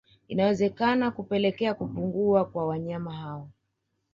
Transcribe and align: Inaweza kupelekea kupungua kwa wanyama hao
Inaweza 0.27 1.11
kupelekea 1.11 1.73
kupungua 1.73 2.45
kwa 2.45 2.67
wanyama 2.67 3.13
hao 3.15 3.49